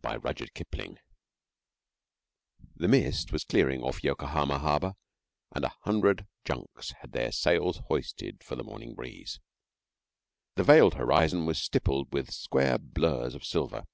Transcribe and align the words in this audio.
THE 0.00 0.08
EDGE 0.08 0.40
OF 0.40 0.48
THE 0.54 0.82
EAST 0.82 0.98
The 2.76 2.88
mist 2.88 3.30
was 3.30 3.44
clearing 3.44 3.82
off 3.82 4.02
Yokohama 4.02 4.56
harbour 4.58 4.94
and 5.54 5.66
a 5.66 5.74
hundred 5.82 6.26
junks 6.46 6.92
had 7.02 7.12
their 7.12 7.30
sails 7.30 7.82
hoisted 7.88 8.42
for 8.42 8.56
the 8.56 8.64
morning 8.64 8.94
breeze, 8.94 9.32
so 9.34 9.38
that 10.56 10.62
the 10.62 10.72
veiled 10.72 10.94
horizon 10.94 11.44
was 11.44 11.60
stippled 11.60 12.10
with 12.10 12.32
square 12.32 12.78
blurs 12.78 13.34
of 13.34 13.44
silver. 13.44 13.84